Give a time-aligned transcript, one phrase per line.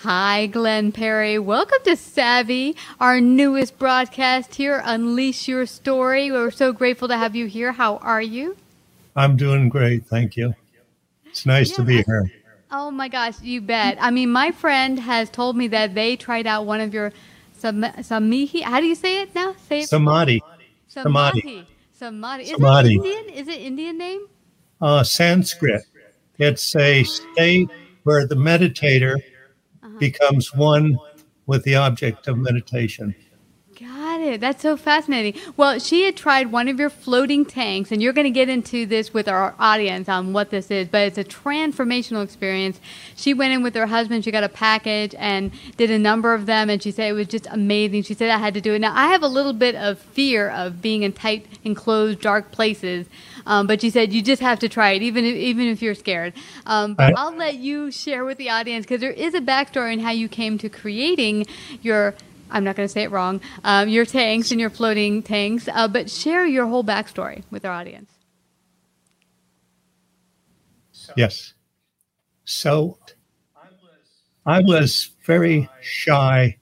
[0.00, 1.38] Hi, Glenn Perry.
[1.38, 4.82] Welcome to Savvy, our newest broadcast here.
[4.84, 6.30] Unleash your story.
[6.30, 7.72] We're so grateful to have you here.
[7.72, 8.58] How are you?
[9.16, 10.04] I'm doing great.
[10.04, 10.54] Thank you.
[11.24, 12.30] It's nice yeah, to be here.
[12.70, 13.96] Oh my gosh, you bet.
[13.98, 17.14] I mean, my friend has told me that they tried out one of your
[17.56, 18.64] sam- samihi.
[18.64, 19.54] How do you say it now?
[19.66, 19.88] Say it.
[19.88, 20.42] Samadhi.
[20.88, 21.66] Samadhi.
[21.94, 22.42] Samadhi.
[22.42, 22.96] Is Samadhi.
[22.96, 23.28] it Indian?
[23.30, 24.26] Is it Indian name?
[24.78, 25.84] Uh, Sanskrit.
[26.36, 27.70] It's a state
[28.02, 29.16] where the meditator
[29.98, 30.98] becomes one
[31.46, 33.14] with the object of meditation.
[34.32, 34.40] It.
[34.40, 35.40] That's so fascinating.
[35.56, 38.86] Well, she had tried one of your floating tanks, and you're going to get into
[38.86, 42.80] this with our audience on what this is, but it's a transformational experience.
[43.14, 46.46] She went in with her husband, she got a package and did a number of
[46.46, 48.02] them, and she said it was just amazing.
[48.02, 48.80] She said I had to do it.
[48.80, 53.06] Now, I have a little bit of fear of being in tight, enclosed, dark places.
[53.46, 55.94] Um, but she said you just have to try it, even if, even if you're
[55.94, 56.34] scared.
[56.66, 59.92] Um, but I, will let you share with the audience because there is a backstory
[59.92, 61.46] in how you came to creating
[61.82, 62.14] your.
[62.50, 63.40] I'm not going to say it wrong.
[63.64, 67.72] Um, your tanks and your floating tanks, uh, but share your whole backstory with our
[67.72, 68.10] audience.
[71.16, 71.54] Yes.
[72.44, 72.98] So
[74.44, 76.56] I was very shy,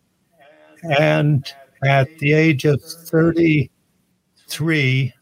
[0.99, 1.45] and
[1.85, 5.13] at the age of 33,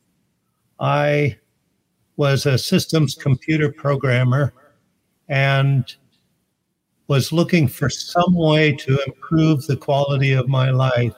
[0.78, 1.36] I
[2.16, 4.52] was a systems computer programmer
[5.28, 5.96] and
[7.08, 11.14] was looking for some way to improve the quality of my life.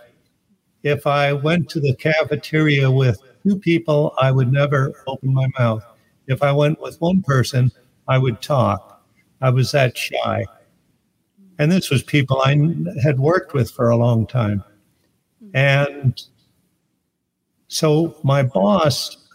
[0.83, 5.85] If I went to the cafeteria with two people, I would never open my mouth.
[6.27, 7.71] If I went with one person,
[8.09, 9.05] I would talk.
[9.41, 10.45] I was that shy.
[11.59, 12.57] And this was people I
[13.03, 14.65] had worked with for a long time.
[15.53, 16.21] And
[17.69, 19.29] so my boss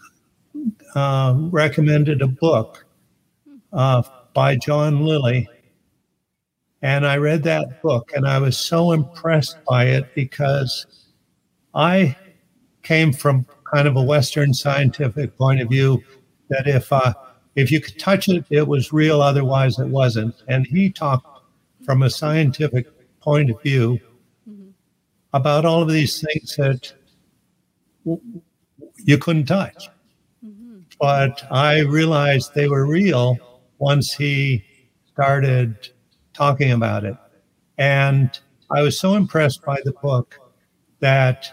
[0.96, 2.86] uh, recommended a book
[3.72, 5.48] uh, by John Lilly.
[6.82, 10.86] And I read that book and I was so impressed by it because
[11.76, 12.16] I
[12.84, 16.02] came from kind of a Western scientific point of view
[16.50, 17.14] that if uh,
[17.56, 20.36] if you could touch it, it was real, otherwise it wasn't.
[20.48, 21.44] And he talked
[21.84, 22.88] from a scientific
[23.20, 24.00] point of view
[24.50, 24.70] mm-hmm.
[25.34, 26.94] about all of these things that
[28.06, 28.42] w-
[28.98, 29.90] you couldn't touch
[31.00, 33.38] but I realized they were real
[33.78, 34.66] once he
[35.14, 35.90] started
[36.40, 37.18] talking about it.
[37.78, 38.40] And
[38.72, 40.40] I was so impressed by the book
[41.02, 41.52] that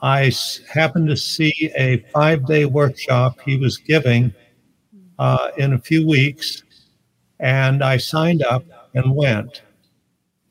[0.00, 0.30] I
[0.72, 4.32] happened to see a five day workshop he was giving
[5.18, 6.62] uh, in a few weeks.
[7.40, 9.62] And I signed up and went.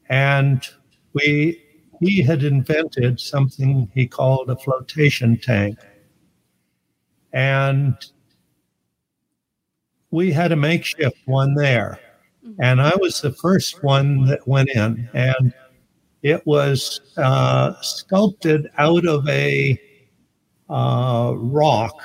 [0.10, 0.68] And
[1.14, 1.64] we,
[2.02, 5.80] he had invented something he called a flotation tank.
[7.32, 7.96] And
[10.12, 12.00] we had a makeshift one there.
[12.46, 12.62] Mm-hmm.
[12.62, 15.10] And I was the first one that went in.
[15.14, 15.54] And
[16.22, 19.80] it was uh, sculpted out of a
[20.70, 21.96] uh, rock.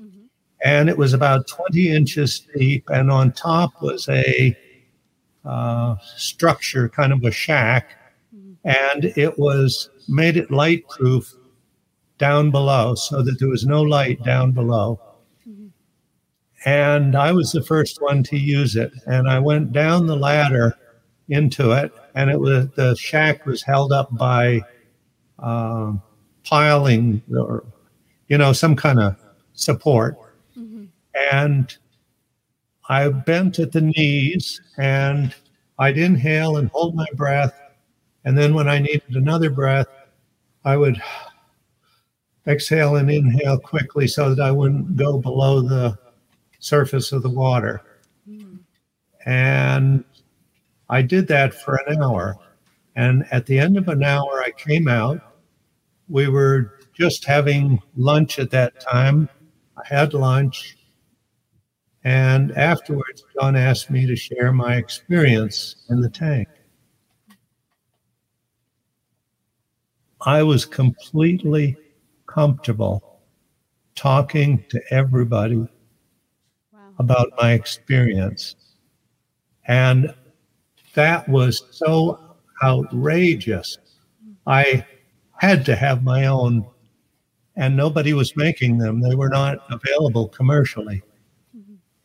[0.00, 0.26] Mm-hmm.
[0.64, 2.88] And it was about 20 inches deep.
[2.90, 4.56] And on top was a
[5.44, 7.96] uh, structure, kind of a shack.
[8.34, 8.52] Mm-hmm.
[8.64, 11.34] And it was made it light proof
[12.18, 15.00] down below so that there was no light down below.
[16.64, 18.92] And I was the first one to use it.
[19.06, 20.74] And I went down the ladder
[21.28, 24.62] into it, and it was the shack was held up by
[25.38, 25.92] uh,
[26.44, 27.64] piling or,
[28.28, 29.16] you know, some kind of
[29.52, 30.16] support.
[30.56, 30.86] Mm-hmm.
[31.32, 31.76] And
[32.88, 35.34] I bent at the knees and
[35.78, 37.58] I'd inhale and hold my breath.
[38.24, 39.86] And then when I needed another breath,
[40.64, 41.00] I would
[42.46, 45.98] exhale and inhale quickly so that I wouldn't go below the
[46.58, 47.82] surface of the water.
[49.24, 50.04] And
[50.88, 52.36] I did that for an hour.
[52.96, 55.20] And at the end of an hour, I came out.
[56.08, 59.28] We were just having lunch at that time.
[59.76, 60.76] I had lunch.
[62.04, 66.48] And afterwards, John asked me to share my experience in the tank.
[70.20, 71.76] I was completely
[72.26, 73.20] comfortable
[73.94, 75.68] talking to everybody.
[76.98, 78.56] About my experience.
[79.66, 80.14] And
[80.94, 83.78] that was so outrageous.
[84.46, 84.84] I
[85.36, 86.66] had to have my own,
[87.56, 89.00] and nobody was making them.
[89.00, 91.02] They were not available commercially.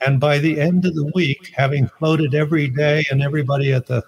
[0.05, 4.03] And by the end of the week, having floated every day and everybody at the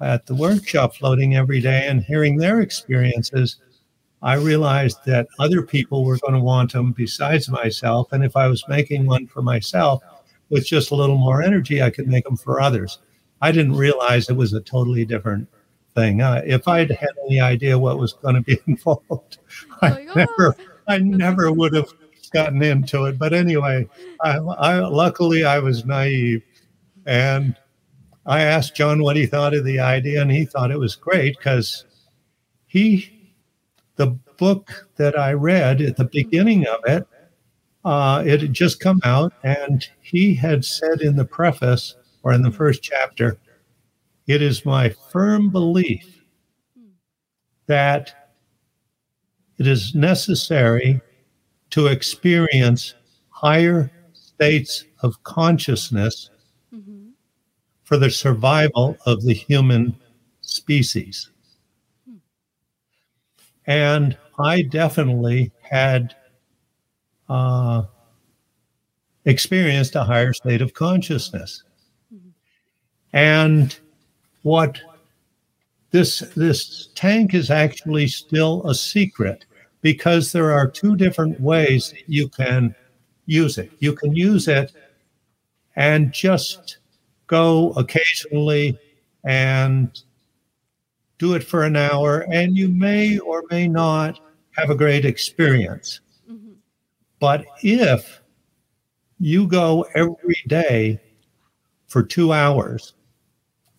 [0.00, 3.56] at the workshop floating every day and hearing their experiences,
[4.22, 8.12] I realized that other people were going to want them besides myself.
[8.12, 10.02] And if I was making one for myself
[10.50, 12.98] with just a little more energy, I could make them for others.
[13.40, 15.48] I didn't realize it was a totally different
[15.94, 16.20] thing.
[16.20, 19.38] Uh, if I'd had any idea what was going to be involved,
[19.80, 20.12] I oh.
[20.14, 20.56] never,
[20.86, 21.90] I never would have
[22.32, 23.18] gotten into it.
[23.18, 23.88] But anyway,
[24.22, 26.42] I, I luckily I was naive,
[27.06, 27.56] and
[28.26, 31.36] I asked John what he thought of the idea, and he thought it was great
[31.38, 31.84] because
[32.66, 33.19] he,
[34.00, 37.06] the book that I read at the beginning of it,
[37.84, 42.40] uh, it had just come out, and he had said in the preface or in
[42.40, 43.36] the first chapter,
[44.26, 46.24] it is my firm belief
[47.66, 48.32] that
[49.58, 51.02] it is necessary
[51.68, 52.94] to experience
[53.28, 56.30] higher states of consciousness
[57.84, 59.94] for the survival of the human
[60.40, 61.29] species.
[63.70, 66.16] And I definitely had
[67.28, 67.84] uh,
[69.24, 71.62] experienced a higher state of consciousness.
[73.12, 73.78] And
[74.42, 74.80] what
[75.92, 79.44] this this tank is actually still a secret
[79.82, 82.74] because there are two different ways you can
[83.26, 83.70] use it.
[83.78, 84.72] You can use it
[85.76, 86.78] and just
[87.28, 88.76] go occasionally
[89.22, 90.02] and
[91.20, 94.18] do it for an hour, and you may or may not
[94.52, 96.00] have a great experience.
[96.28, 96.52] Mm-hmm.
[97.20, 98.22] But if
[99.18, 100.98] you go every day
[101.88, 102.94] for two hours,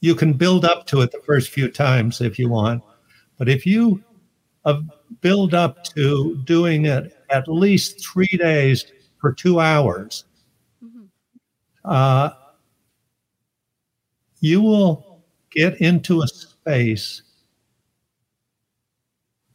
[0.02, 2.84] you can build up to it the first few times if you want.
[3.40, 4.04] But if you
[4.64, 4.82] uh,
[5.22, 8.86] build up to doing it at least three days
[9.20, 10.26] for two hours,
[10.84, 11.06] mm-hmm.
[11.86, 12.30] uh,
[14.42, 17.24] you will get into a space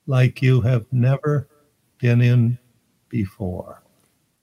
[0.07, 1.49] like you have never
[1.99, 2.59] been in
[3.09, 3.83] before.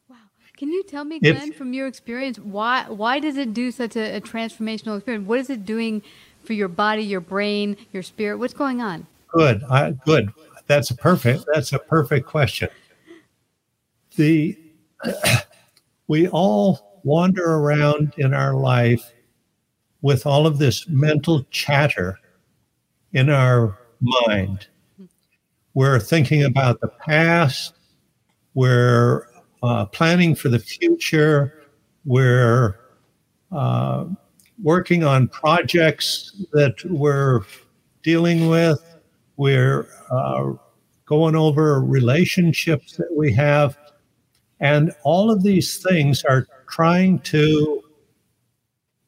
[0.10, 0.18] Wow.
[0.58, 3.96] Can you tell me, Glenn, if, from your experience, why why does it do such
[3.96, 5.28] a, a transformational experience?
[5.28, 6.02] What is it doing
[6.44, 8.38] for your body, your brain, your spirit?
[8.38, 9.08] What's going on?
[9.30, 9.64] Good.
[9.70, 10.32] I, good.
[10.68, 11.46] That's a perfect.
[11.54, 12.70] That's a perfect question.
[14.16, 14.58] The
[16.08, 19.12] we all wander around in our life
[20.02, 22.20] with all of this mental chatter
[23.14, 24.68] in our mind.
[25.74, 27.74] We're thinking about the past,
[28.54, 29.28] we're
[29.64, 31.64] uh, planning for the future,
[32.06, 32.80] we're
[33.52, 34.06] uh,
[34.62, 37.42] working on projects that we're
[38.04, 38.84] dealing with,
[39.38, 40.54] we're uh,
[41.06, 43.78] going over relationships that we have.
[44.60, 47.84] And all of these things are trying to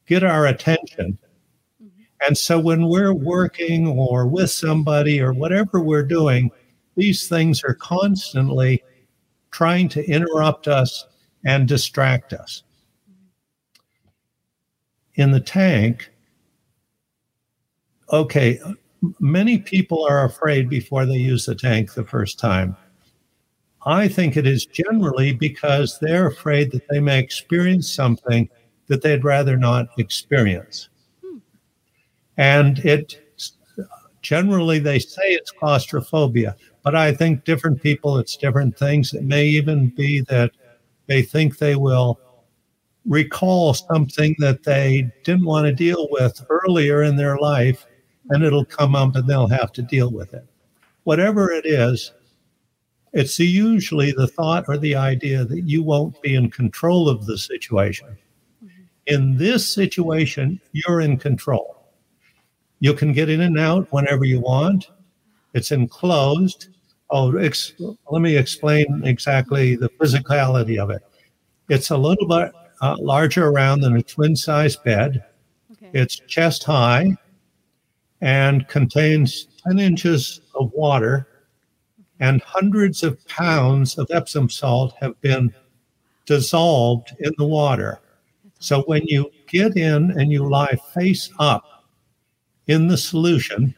[0.08, 1.18] get our attention.
[2.26, 6.52] And so when we're working or with somebody or whatever we're doing,
[6.96, 8.84] these things are constantly
[9.52, 11.06] trying to interrupt us
[11.46, 12.64] and distract us.
[15.16, 16.10] In the tank,
[18.12, 18.60] okay,
[19.20, 22.76] many people are afraid before they use the tank the first time.
[23.86, 28.50] I think it is generally because they're afraid that they may experience something
[28.88, 30.90] that they'd rather not experience.
[32.38, 33.22] And it
[34.22, 39.14] generally they say it's claustrophobia, but I think different people, it's different things.
[39.14, 40.52] It may even be that
[41.08, 42.20] they think they will
[43.06, 47.86] recall something that they didn't want to deal with earlier in their life,
[48.30, 50.46] and it'll come up and they'll have to deal with it.
[51.04, 52.12] Whatever it is,
[53.14, 57.38] it's usually the thought or the idea that you won't be in control of the
[57.38, 58.18] situation.
[58.64, 58.82] Mm-hmm.
[59.06, 61.75] In this situation, you're in control.
[62.86, 64.92] You can get in and out whenever you want.
[65.56, 66.68] It's enclosed.
[67.10, 67.74] Oh, ex-
[68.12, 71.02] let me explain exactly the physicality of it.
[71.68, 72.52] It's a little bit
[72.82, 75.26] uh, larger around than a twin size bed.
[75.72, 76.00] Okay.
[76.00, 77.18] It's chest high
[78.22, 81.28] and contains 10 inches of water,
[82.20, 85.52] and hundreds of pounds of Epsom salt have been
[86.28, 88.00] dissolved in the water.
[88.60, 91.72] So when you get in and you lie face up
[92.68, 93.76] in the solution,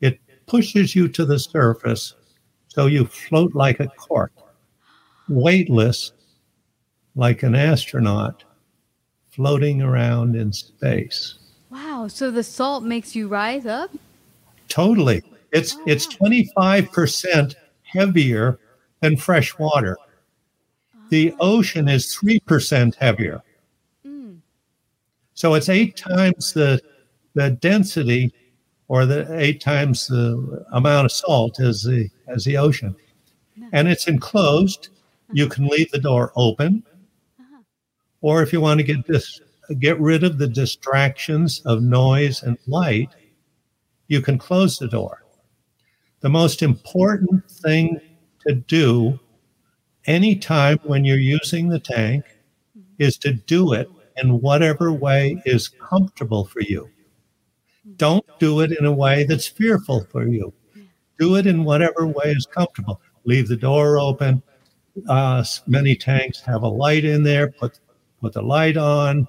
[0.00, 2.14] it pushes you to the surface
[2.68, 4.32] so you float like a cork,
[5.28, 6.12] weightless
[7.16, 8.44] like an astronaut
[9.30, 11.36] floating around in space.
[11.70, 12.08] Wow.
[12.08, 13.90] So the salt makes you rise up?
[14.68, 15.22] Totally.
[15.52, 16.28] It's it's wow.
[16.28, 18.58] 25% heavier
[19.00, 19.96] than fresh water.
[21.08, 23.42] The ocean is 3% heavier.
[24.06, 24.38] Mm.
[25.34, 26.80] So it's eight times the
[27.34, 28.32] the density
[28.88, 32.96] or the eight times the amount of salt as the as the ocean.
[33.72, 34.88] And it's enclosed.
[34.88, 35.34] Uh-huh.
[35.34, 36.82] You can leave the door open.
[37.38, 37.62] Uh-huh.
[38.20, 39.40] Or if you want to get this
[39.78, 43.10] get rid of the distractions of noise and light,
[44.08, 45.22] you can close the door.
[46.20, 48.00] The most important thing
[48.46, 49.20] to do
[50.06, 52.24] anytime when you're using the tank
[52.76, 52.80] mm-hmm.
[52.98, 56.90] is to do it in whatever way is comfortable for you.
[57.96, 60.52] Don't do it in a way that's fearful for you.
[61.18, 63.00] Do it in whatever way is comfortable.
[63.24, 64.42] Leave the door open.
[65.08, 67.48] Uh, many tanks have a light in there.
[67.48, 67.78] Put
[68.20, 69.26] put the light on,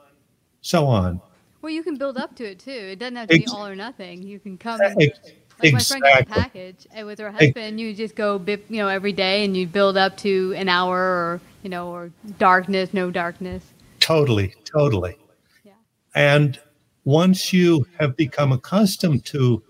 [0.61, 1.21] so on.
[1.61, 2.71] Well, you can build up to it too.
[2.71, 4.23] It doesn't have to be all or nothing.
[4.23, 4.81] You can come.
[4.81, 5.19] Ex-
[5.61, 7.79] Like my friend got a package and with her husband.
[7.79, 10.97] You just go, bip, you know, every day, and you build up to an hour,
[10.97, 13.63] or you know, or darkness, no darkness.
[13.99, 15.17] Totally, totally.
[15.63, 15.73] Yeah.
[16.15, 16.59] And
[17.03, 19.63] once you have become accustomed to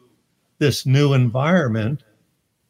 [0.57, 2.03] this new environment,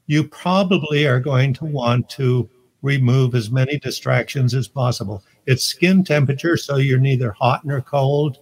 [0.07, 2.49] you probably are going to want to
[2.81, 5.23] remove as many distractions as possible.
[5.45, 8.37] It's skin temperature, so you're neither hot nor cold.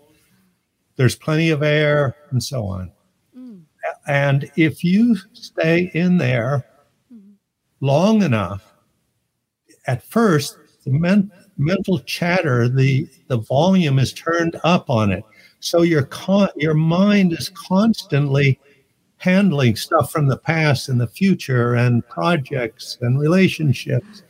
[0.95, 2.91] There's plenty of air, and so on.
[3.37, 3.61] Mm.
[4.07, 6.65] And if you stay in there
[7.79, 8.73] long enough,
[9.87, 15.23] at first, the men- mental chatter, the, the volume is turned up on it.
[15.59, 18.59] So your, con- your mind is constantly
[19.17, 24.23] handling stuff from the past and the future and projects and relationships.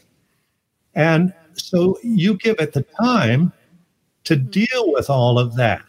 [0.96, 3.54] And so you give it the time
[4.26, 4.50] to mm-hmm.
[4.50, 5.84] deal with all of that.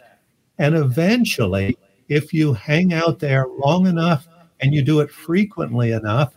[0.58, 1.78] And eventually,
[2.08, 4.28] if you hang out there long enough
[4.60, 6.34] and you do it frequently enough,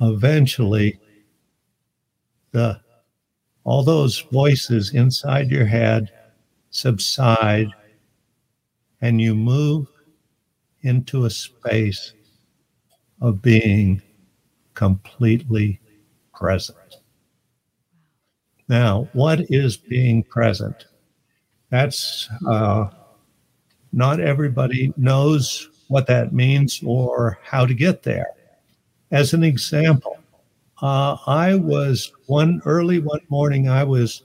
[0.00, 0.98] eventually
[2.50, 2.78] the
[3.64, 6.10] all those voices inside your head
[6.74, 7.68] subside
[9.00, 9.86] and you move
[10.82, 12.12] into a space
[13.20, 14.02] of being
[14.74, 15.80] completely
[16.34, 16.96] present.
[18.68, 20.86] Now, what is being present?
[21.70, 22.88] That's uh,
[23.92, 28.26] not everybody knows what that means or how to get there.
[29.12, 30.18] As an example,
[30.82, 34.22] uh, I was one early one morning, I was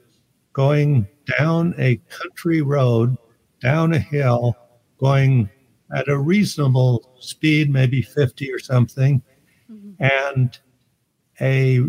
[0.53, 3.17] going down a country road,
[3.61, 4.55] down a hill,
[4.99, 5.49] going
[5.95, 9.21] at a reasonable speed, maybe 50 or something.
[9.71, 10.03] Mm-hmm.
[10.03, 10.57] And
[11.41, 11.81] a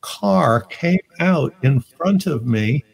[0.00, 2.84] car came out in front of me.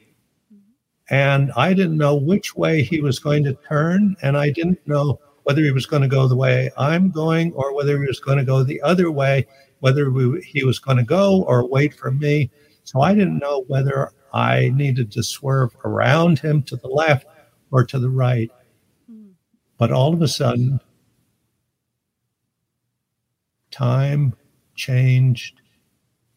[1.10, 4.16] And I didn't know which way he was going to turn.
[4.22, 7.74] And I didn't know whether he was going to go the way I'm going or
[7.74, 9.46] whether he was going to go the other way,
[9.80, 12.50] whether we, he was going to go or wait for me.
[12.84, 17.26] So I didn't know whether I needed to swerve around him to the left
[17.70, 18.50] or to the right.
[19.78, 20.80] But all of a sudden,
[23.70, 24.34] time
[24.74, 25.60] changed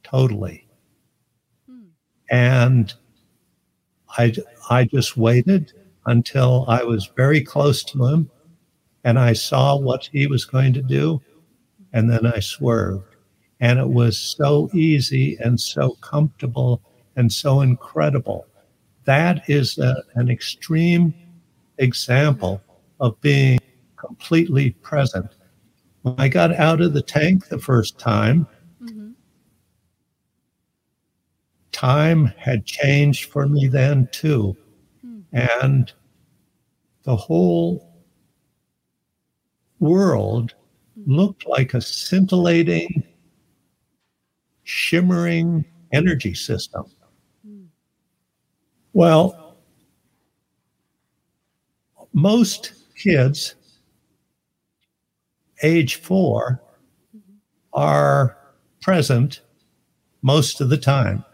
[0.03, 0.67] totally.
[2.29, 2.93] And
[4.17, 4.33] I,
[4.69, 5.73] I just waited
[6.05, 8.29] until I was very close to him
[9.03, 11.21] and I saw what he was going to do.
[11.91, 13.15] And then I swerved.
[13.59, 16.81] And it was so easy and so comfortable
[17.15, 18.46] and so incredible.
[19.05, 21.13] That is a, an extreme
[21.77, 22.62] example
[23.00, 23.60] of being
[23.98, 25.36] completely present.
[26.03, 28.48] When I got out of the tank the first time,
[28.82, 29.13] Mhm.
[31.72, 34.55] time had changed for me then too.
[35.32, 35.91] And
[37.03, 37.91] the whole
[39.79, 40.53] world
[41.05, 43.03] looked like a scintillating,
[44.63, 46.86] shimmering energy system.
[48.93, 49.57] Well,
[52.13, 53.55] most kids
[55.63, 56.62] age four
[57.73, 58.38] are
[58.81, 59.41] present
[60.21, 61.25] most of the time.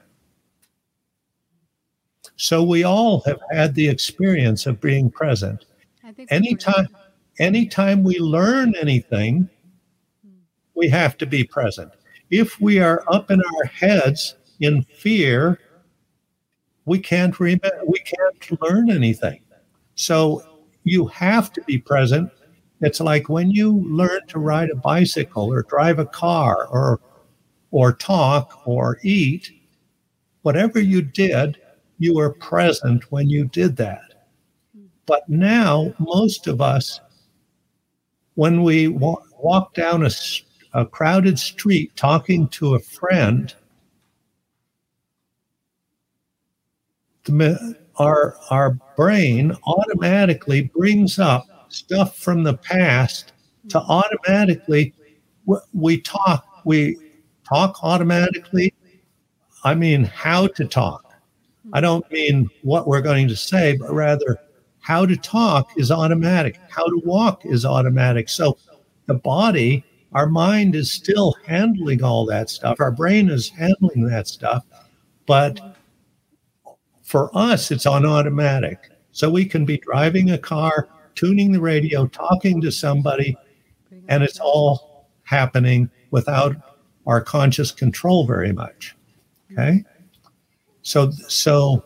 [2.37, 5.65] So we all have had the experience of being present.
[6.03, 6.87] I think that's Anytime,
[7.39, 9.49] anytime we learn anything,
[10.75, 11.91] we have to be present.
[12.29, 15.59] If we are up in our heads in fear,
[16.89, 19.41] we can't remember, we can't learn anything.
[19.95, 20.43] So
[20.85, 22.31] you have to be present
[22.81, 27.01] It's like when you learn to ride a bicycle or drive a car or
[27.71, 29.51] or talk or eat,
[30.43, 31.57] whatever you did,
[31.99, 34.01] you were present when you did that.
[35.05, 37.01] But now, most of us,
[38.35, 40.09] when we wa- walk down a,
[40.73, 43.53] a crowded street talking to a friend,
[47.29, 53.33] the, our, our brain automatically brings up stuff from the past
[53.69, 54.93] to automatically
[55.73, 56.97] we talk we
[57.47, 58.73] talk automatically.
[59.63, 61.13] I mean how to talk.
[61.73, 64.37] I don't mean what we're going to say but rather
[64.81, 66.59] how to talk is automatic.
[66.69, 68.29] How to walk is automatic.
[68.29, 68.57] So
[69.05, 69.83] the body
[70.13, 72.77] our mind is still handling all that stuff.
[72.79, 74.65] Our brain is handling that stuff.
[75.27, 75.75] But
[77.09, 82.07] for us it's on automatic so we can be driving a car tuning the radio,
[82.07, 83.35] talking to somebody,
[84.07, 86.55] and it's all happening without
[87.07, 88.95] our conscious control very much.
[89.51, 89.83] Okay.
[90.83, 91.83] So, so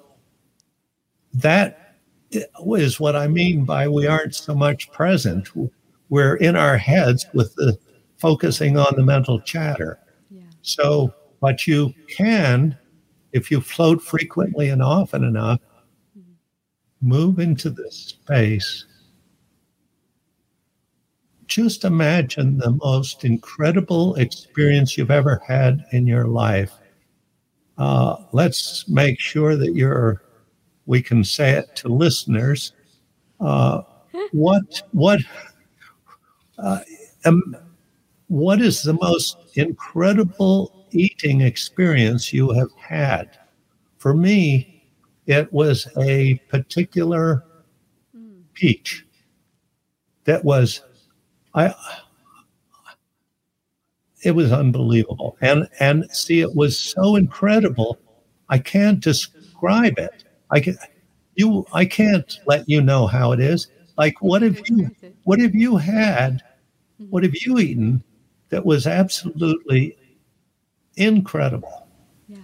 [1.33, 1.95] that
[2.31, 5.49] is what I mean by we aren't so much present.
[6.09, 7.77] We're in our heads with the
[8.17, 9.99] focusing on the mental chatter.
[10.29, 10.41] Yeah.
[10.61, 12.77] So, but you can,
[13.33, 15.59] if you float frequently and often enough,
[17.01, 18.85] move into this space
[21.53, 26.73] just imagine the most incredible experience you've ever had in your life.
[27.77, 30.23] Uh, let's make sure that you're,
[30.87, 32.73] we can say it to listeners.
[33.39, 33.81] Uh,
[34.31, 35.19] what, what,
[36.57, 36.79] uh,
[37.25, 37.55] um,
[38.29, 43.37] what is the most incredible eating experience you have had?
[43.97, 44.85] For me,
[45.25, 47.43] it was a particular
[48.53, 49.05] peach
[50.25, 50.81] that was
[51.53, 51.73] I
[54.23, 55.37] it was unbelievable.
[55.41, 57.99] And and see, it was so incredible.
[58.49, 60.23] I can't describe it.
[60.49, 60.77] I can
[61.35, 63.67] you I can't let you know how it is.
[63.97, 64.89] Like what have you
[65.23, 66.41] what have you had?
[67.09, 68.03] What have you eaten
[68.53, 69.97] that was absolutely
[70.95, 71.87] incredible?
[72.27, 72.37] Yeah,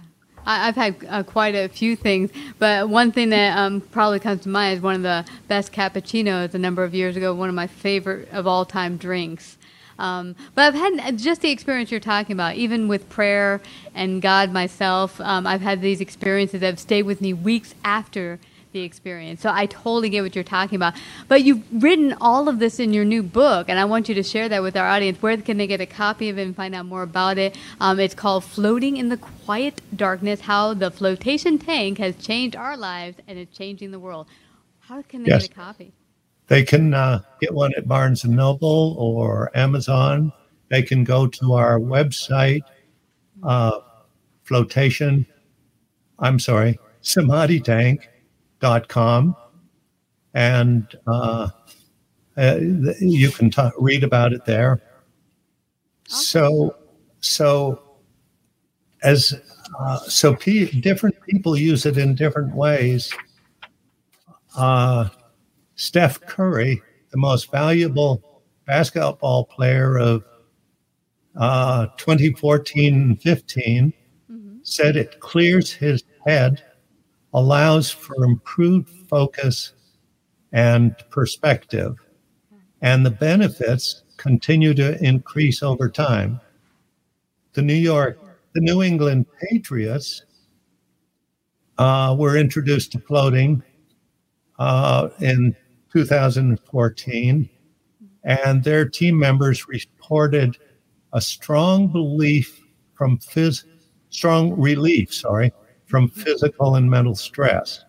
[0.44, 4.48] I've had uh, quite a few things, but one thing that um, probably comes to
[4.48, 7.68] mind is one of the best cappuccinos a number of years ago, one of my
[7.68, 9.56] favorite of all time drinks.
[10.00, 13.60] Um, but I've had just the experience you're talking about, even with prayer
[13.94, 15.20] and God myself.
[15.20, 18.40] Um, I've had these experiences that have stayed with me weeks after
[18.72, 19.40] the experience.
[19.40, 20.94] So I totally get what you're talking about.
[21.28, 24.22] But you've written all of this in your new book, and I want you to
[24.22, 25.20] share that with our audience.
[25.20, 27.56] Where can they get a copy of it and find out more about it?
[27.80, 32.76] Um, it's called Floating in the Quiet Darkness How the Flotation Tank Has Changed Our
[32.76, 34.26] Lives and is Changing the World.
[34.78, 35.42] How can they yes.
[35.42, 35.92] get a copy?
[36.46, 40.32] They can uh, get one at Barnes and Noble or Amazon.
[40.68, 42.62] They can go to our website,
[43.42, 43.78] uh,
[44.42, 45.26] flotation.
[46.18, 48.08] I'm sorry, Samadhi Tank
[48.88, 49.36] com,
[50.34, 51.48] and uh,
[52.36, 52.56] uh,
[53.00, 54.80] you can t- read about it there.
[56.06, 56.76] So,
[57.20, 57.82] so
[59.02, 59.40] as
[59.78, 63.12] uh, so, different people use it in different ways.
[64.56, 65.08] Uh,
[65.76, 70.24] Steph Curry, the most valuable basketball player of
[71.34, 73.92] 2014 uh, 15,
[74.30, 74.56] mm-hmm.
[74.62, 76.62] said it clears his head
[77.34, 79.72] allows for improved focus
[80.52, 81.96] and perspective.
[82.82, 86.40] And the benefits continue to increase over time.
[87.52, 88.18] The New York,
[88.54, 90.24] the New England Patriots
[91.78, 93.62] uh, were introduced to floating
[94.58, 95.56] uh, in
[95.92, 97.48] 2014,
[98.24, 100.58] and their team members reported
[101.12, 102.60] a strong belief
[102.94, 103.64] from phys-
[104.10, 105.52] strong relief, sorry,
[105.90, 107.84] from physical and mental stress.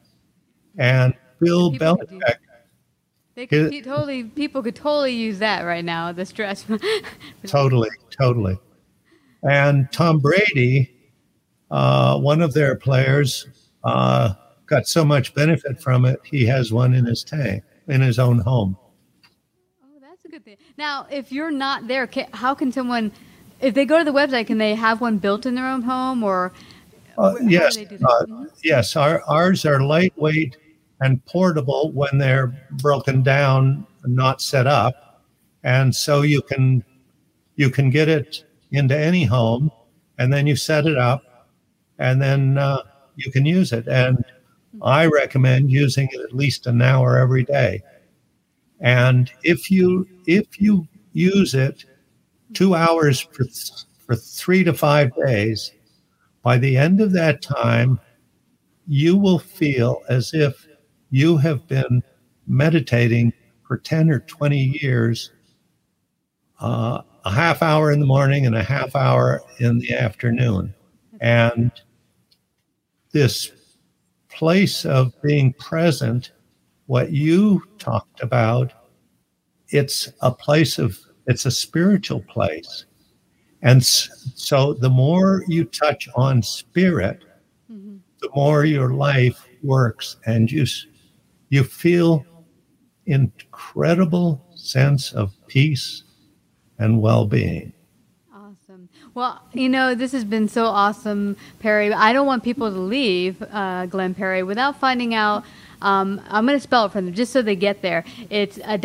[0.77, 2.35] And Bill people Belichick.
[3.35, 6.65] They could his, totally, people could totally use that right now, the stress.
[7.47, 8.57] totally, totally.
[9.43, 10.93] And Tom Brady,
[11.69, 13.47] uh, one of their players,
[13.83, 14.33] uh,
[14.65, 18.39] got so much benefit from it, he has one in his tank, in his own
[18.39, 18.77] home.
[19.83, 20.57] Oh, that's a good thing.
[20.77, 23.11] Now, if you're not there, can, how can someone,
[23.61, 26.21] if they go to the website, can they have one built in their own home
[26.21, 26.51] or
[27.21, 28.45] uh, yes, uh, mm-hmm.
[28.63, 28.95] yes.
[28.95, 30.57] Our, ours are lightweight
[31.01, 35.23] and portable when they're broken down, not set up,
[35.63, 36.83] and so you can
[37.55, 39.71] you can get it into any home,
[40.17, 41.47] and then you set it up,
[41.99, 42.81] and then uh,
[43.15, 43.87] you can use it.
[43.87, 44.23] And
[44.81, 47.83] I recommend using it at least an hour every day.
[48.79, 51.85] And if you if you use it
[52.53, 53.45] two hours for,
[53.99, 55.71] for three to five days,
[56.43, 57.99] by the end of that time,
[58.87, 60.67] you will feel as if
[61.11, 62.03] you have been
[62.47, 63.33] meditating
[63.67, 65.31] for 10 or 20 years,
[66.59, 70.73] uh, a half hour in the morning and a half hour in the afternoon.
[71.19, 71.71] And
[73.11, 73.51] this
[74.29, 76.31] place of being present,
[76.87, 78.73] what you talked about,
[79.69, 82.85] it's a place of, it's a spiritual place.
[83.61, 87.23] And so the more you touch on spirit,
[87.71, 87.97] mm-hmm.
[88.21, 90.65] the more your life works and you,
[91.49, 92.25] you feel
[93.05, 96.03] incredible sense of peace
[96.79, 97.73] and well-being.
[98.33, 98.89] Awesome.
[99.13, 101.93] Well, you know, this has been so awesome, Perry.
[101.93, 105.43] I don't want people to leave uh, Glenn Perry without finding out.
[105.81, 108.05] Um, I'm going to spell it for them just so they get there.
[108.29, 108.77] It's uh,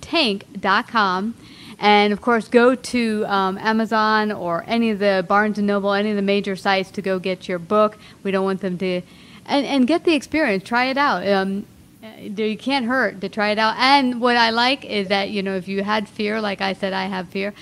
[0.00, 1.34] www.samadhi.tank.com.
[1.78, 6.10] And of course, go to um, Amazon or any of the Barnes and Noble, any
[6.10, 7.98] of the major sites to go get your book.
[8.22, 9.02] We don't want them to,
[9.44, 10.64] and, and get the experience.
[10.64, 11.26] Try it out.
[11.28, 11.66] Um,
[12.18, 13.74] you can't hurt to try it out.
[13.76, 16.94] And what I like is that you know if you had fear, like I said,
[16.94, 17.52] I have fear.